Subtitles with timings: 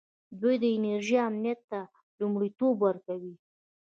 [0.39, 1.79] دوی د انرژۍ امنیت ته
[2.19, 3.35] لومړیتوب ورکوي.